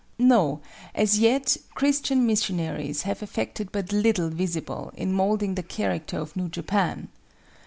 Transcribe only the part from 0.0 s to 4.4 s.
No, as yet Christian missions have effected but little